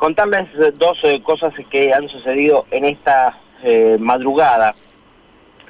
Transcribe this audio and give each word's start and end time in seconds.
contarles 0.00 0.48
dos 0.78 0.98
cosas 1.22 1.52
que 1.70 1.92
han 1.92 2.08
sucedido 2.08 2.66
en 2.70 2.86
esta 2.86 3.38
madrugada. 3.98 4.74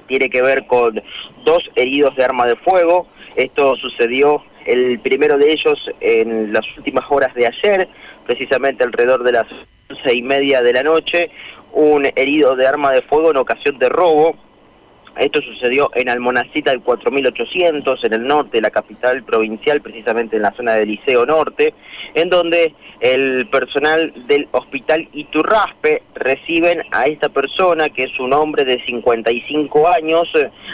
Tiene 0.06 0.30
que 0.30 0.40
ver 0.40 0.66
con 0.66 1.02
dos 1.44 1.68
heridos 1.74 2.14
de 2.14 2.24
arma 2.24 2.46
de 2.46 2.56
fuego. 2.56 3.08
Esto 3.34 3.76
sucedió 3.76 4.42
el 4.66 5.00
primero 5.00 5.36
de 5.36 5.52
ellos 5.52 5.78
en 6.00 6.52
las 6.52 6.64
últimas 6.76 7.04
horas 7.10 7.34
de 7.34 7.48
ayer, 7.48 7.88
precisamente 8.24 8.84
alrededor 8.84 9.24
de 9.24 9.32
las 9.32 9.46
once 9.90 10.14
y 10.14 10.22
media 10.22 10.62
de 10.62 10.72
la 10.72 10.84
noche, 10.84 11.30
un 11.72 12.06
herido 12.14 12.54
de 12.54 12.66
arma 12.66 12.92
de 12.92 13.02
fuego 13.02 13.32
en 13.32 13.36
ocasión 13.36 13.78
de 13.78 13.88
robo 13.88 14.36
esto 15.20 15.40
sucedió 15.42 15.90
en 15.94 16.08
Almonacita 16.08 16.70
del 16.70 16.80
4800, 16.80 18.04
en 18.04 18.12
el 18.14 18.26
norte 18.26 18.56
de 18.56 18.62
la 18.62 18.70
capital 18.70 19.22
provincial, 19.22 19.82
precisamente 19.82 20.36
en 20.36 20.42
la 20.42 20.52
zona 20.52 20.72
del 20.74 20.88
Liceo 20.88 21.26
Norte, 21.26 21.74
en 22.14 22.30
donde 22.30 22.74
el 23.00 23.46
personal 23.48 24.12
del 24.26 24.48
hospital 24.52 25.08
Iturraspe 25.12 26.02
reciben 26.14 26.82
a 26.90 27.04
esta 27.04 27.28
persona, 27.28 27.90
que 27.90 28.04
es 28.04 28.18
un 28.18 28.32
hombre 28.32 28.64
de 28.64 28.82
55 28.84 29.88
años, 29.88 30.28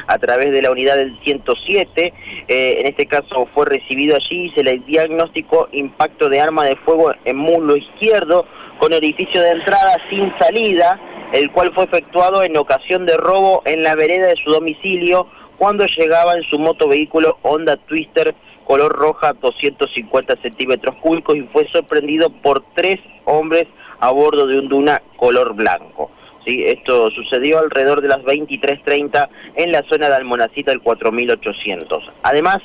a 0.06 0.19
través 0.19 0.52
de 0.52 0.62
la 0.62 0.70
unidad 0.70 0.97
del 0.97 1.19
107. 1.24 2.12
Eh, 2.48 2.77
en 2.80 2.86
este 2.86 3.06
caso 3.06 3.48
fue 3.52 3.66
recibido 3.66 4.14
allí 4.14 4.47
y 4.47 4.50
se 4.50 4.62
le 4.62 4.78
diagnosticó 4.78 5.69
impacto 5.72 6.28
de 6.28 6.41
arma 6.41 6.64
de 6.64 6.77
fuego 6.77 7.12
en 7.24 7.36
muslo 7.36 7.77
izquierdo, 7.77 8.47
con 8.78 8.92
orificio 8.92 9.41
de 9.41 9.50
entrada 9.50 9.97
sin 10.10 10.33
salida 10.38 11.00
el 11.32 11.50
cual 11.50 11.72
fue 11.74 11.84
efectuado 11.84 12.42
en 12.42 12.56
ocasión 12.56 13.06
de 13.06 13.16
robo 13.16 13.62
en 13.64 13.82
la 13.82 13.94
vereda 13.94 14.28
de 14.28 14.36
su 14.36 14.50
domicilio 14.50 15.28
cuando 15.58 15.86
llegaba 15.86 16.34
en 16.34 16.42
su 16.44 16.58
moto 16.58 16.88
vehículo 16.88 17.38
Honda 17.42 17.76
Twister 17.76 18.34
color 18.66 18.92
roja 18.92 19.32
250 19.32 20.36
centímetros 20.42 20.96
cúbicos 20.96 21.36
y 21.36 21.42
fue 21.52 21.66
sorprendido 21.68 22.30
por 22.30 22.64
tres 22.74 22.98
hombres 23.24 23.66
a 24.00 24.10
bordo 24.10 24.46
de 24.46 24.58
un 24.58 24.68
Duna 24.68 25.02
color 25.16 25.54
blanco. 25.54 26.10
¿Sí? 26.44 26.64
Esto 26.64 27.10
sucedió 27.10 27.58
alrededor 27.58 28.00
de 28.00 28.08
las 28.08 28.20
23.30 28.22 29.28
en 29.56 29.72
la 29.72 29.83
zona 29.88 30.08
de 30.08 30.16
Almonacita 30.16 30.70
del 30.70 30.80
4800. 30.80 32.05
Además, 32.22 32.58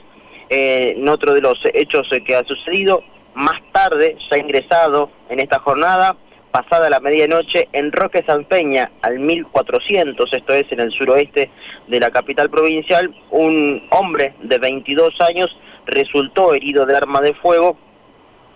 eh, 0.50 0.96
en 0.98 1.08
otro 1.08 1.34
de 1.34 1.42
los 1.42 1.60
hechos 1.74 2.08
que 2.26 2.36
ha 2.36 2.44
sucedido, 2.44 3.04
más 3.34 3.60
tarde 3.72 4.18
se 4.28 4.36
ha 4.36 4.38
ingresado 4.38 5.10
en 5.30 5.40
esta 5.40 5.60
jornada 5.60 6.16
pasada 6.52 6.90
la 6.90 7.00
medianoche 7.00 7.70
en 7.74 7.92
Roque 7.92 8.24
San 8.26 8.46
Peña, 8.46 8.92
al 9.02 9.20
1400, 9.20 10.34
esto 10.34 10.54
es 10.54 10.72
en 10.72 10.80
el 10.80 10.92
suroeste 10.92 11.50
de 11.88 12.00
la 12.00 12.12
capital 12.12 12.50
provincial, 12.50 13.14
un 13.32 13.88
hombre 13.90 14.36
de 14.42 14.58
22 14.58 15.20
años 15.22 15.56
resultó 15.86 16.54
herido 16.54 16.86
de 16.86 16.96
arma 16.96 17.22
de 17.22 17.34
fuego, 17.34 17.78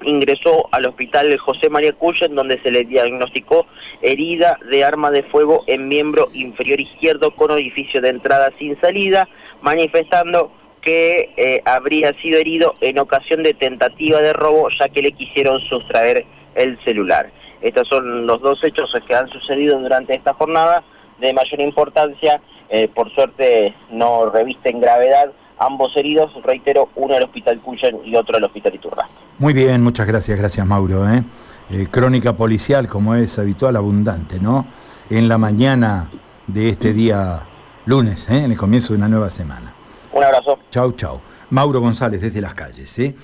ingresó 0.04 0.68
al 0.72 0.86
hospital 0.86 1.38
José 1.38 1.70
María 1.70 1.94
Cuyen, 1.94 2.36
donde 2.36 2.62
se 2.62 2.72
le 2.72 2.84
diagnosticó 2.84 3.66
herida 4.02 4.59
de 4.70 4.84
arma 4.84 5.09
de 5.12 5.24
fuego 5.24 5.64
en 5.68 5.88
miembro 5.88 6.30
inferior 6.34 6.80
izquierdo 6.80 7.36
con 7.36 7.52
orificio 7.52 8.02
de 8.02 8.09
entrada 8.09 8.52
sin 8.59 8.80
salida, 8.82 9.28
manifestando 9.62 10.52
que 10.82 11.34
eh, 11.38 11.62
habría 11.66 12.14
sido 12.22 12.38
herido 12.38 12.76
en 12.82 13.00
ocasión 13.00 13.42
de 13.42 13.54
tentativa 13.54 14.22
de 14.22 14.34
robo, 14.34 14.70
ya 14.70 14.90
que 14.90 15.02
le 15.02 15.14
quisieron 15.14 15.59
sustraer 15.62 16.26
el 16.54 16.78
celular. 16.84 17.32
Estos 17.61 17.88
son 17.88 18.28
los 18.28 18.42
dos 18.42 18.64
hechos 18.64 18.94
que 19.08 19.16
han 19.16 19.30
sucedido 19.30 19.80
durante 19.80 20.16
esta 20.16 20.34
jornada 20.34 20.84
de 21.20 21.34
mayor 21.34 21.62
importancia. 21.62 22.42
Eh, 22.70 22.88
por 22.88 23.14
suerte 23.14 23.75
no 23.92 24.30
revisten 24.30 24.80
gravedad 24.80 25.31
ambos 25.58 25.95
heridos, 25.95 26.31
reitero, 26.44 26.89
uno 26.95 27.16
al 27.16 27.23
Hospital 27.23 27.59
Cuyen 27.62 28.00
y 28.03 28.16
otro 28.16 28.38
al 28.38 28.44
Hospital 28.44 28.75
Iturra. 28.75 29.08
Muy 29.39 29.53
bien, 29.53 29.81
muchas 29.84 30.08
gracias, 30.08 30.38
gracias 30.38 30.66
Mauro. 30.66 31.09
¿eh? 31.09 31.23
Eh, 31.70 31.88
crónica 31.89 32.34
policial, 32.34 32.88
como 32.88 33.16
es 33.16 33.39
habitual, 33.39 33.75
abundante, 33.75 34.40
¿no? 34.40 34.66
En 35.09 35.28
la 35.28 35.38
mañana 35.38 36.09
de 36.47 36.69
este 36.69 36.94
día 36.94 37.42
lunes, 37.86 38.30
en 38.30 38.52
el 38.52 38.58
comienzo 38.58 38.94
de 38.94 38.97
una 38.97 39.08
nueva 39.08 39.30
semana. 39.30 39.73
Un 40.12 40.23
abrazo. 40.23 40.59
Chau, 40.69 40.91
chau. 40.94 41.22
Mauro 41.50 41.80
González 41.80 42.22
desde 42.22 42.41
las 42.41 42.53
calles. 42.53 42.97
¿eh? 43.00 43.16